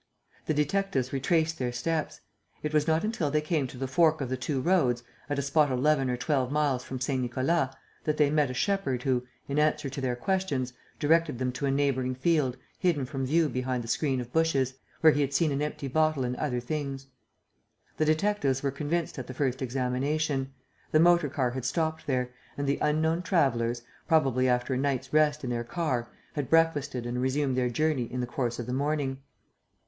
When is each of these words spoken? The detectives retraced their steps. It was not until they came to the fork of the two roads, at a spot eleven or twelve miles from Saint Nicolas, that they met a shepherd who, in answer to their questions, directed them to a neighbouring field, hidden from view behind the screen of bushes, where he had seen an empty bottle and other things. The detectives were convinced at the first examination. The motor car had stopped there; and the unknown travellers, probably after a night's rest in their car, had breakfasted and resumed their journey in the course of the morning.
The 0.47 0.55
detectives 0.55 1.13
retraced 1.13 1.59
their 1.59 1.71
steps. 1.71 2.21
It 2.63 2.73
was 2.73 2.87
not 2.87 3.03
until 3.03 3.29
they 3.29 3.39
came 3.39 3.67
to 3.67 3.77
the 3.77 3.87
fork 3.87 4.19
of 4.19 4.29
the 4.29 4.35
two 4.35 4.59
roads, 4.59 5.03
at 5.29 5.37
a 5.37 5.43
spot 5.43 5.69
eleven 5.71 6.09
or 6.09 6.17
twelve 6.17 6.51
miles 6.51 6.83
from 6.83 6.99
Saint 6.99 7.21
Nicolas, 7.21 7.71
that 8.05 8.17
they 8.17 8.31
met 8.31 8.49
a 8.49 8.53
shepherd 8.55 9.03
who, 9.03 9.27
in 9.47 9.59
answer 9.59 9.91
to 9.91 10.01
their 10.01 10.15
questions, 10.15 10.73
directed 10.97 11.37
them 11.37 11.51
to 11.51 11.67
a 11.67 11.71
neighbouring 11.71 12.15
field, 12.15 12.57
hidden 12.79 13.05
from 13.05 13.27
view 13.27 13.47
behind 13.47 13.83
the 13.83 13.87
screen 13.87 14.19
of 14.19 14.33
bushes, 14.33 14.73
where 15.01 15.13
he 15.13 15.21
had 15.21 15.35
seen 15.35 15.51
an 15.51 15.61
empty 15.61 15.87
bottle 15.87 16.23
and 16.25 16.35
other 16.37 16.59
things. 16.59 17.05
The 17.97 18.05
detectives 18.05 18.63
were 18.63 18.71
convinced 18.71 19.19
at 19.19 19.27
the 19.27 19.35
first 19.35 19.61
examination. 19.61 20.51
The 20.91 20.99
motor 20.99 21.29
car 21.29 21.51
had 21.51 21.63
stopped 21.63 22.07
there; 22.07 22.31
and 22.57 22.65
the 22.65 22.79
unknown 22.81 23.21
travellers, 23.21 23.83
probably 24.07 24.49
after 24.49 24.73
a 24.73 24.77
night's 24.79 25.13
rest 25.13 25.43
in 25.43 25.51
their 25.51 25.63
car, 25.63 26.09
had 26.33 26.49
breakfasted 26.49 27.05
and 27.05 27.21
resumed 27.21 27.55
their 27.55 27.69
journey 27.69 28.11
in 28.11 28.19
the 28.19 28.25
course 28.25 28.57
of 28.57 28.65
the 28.65 28.73
morning. 28.73 29.19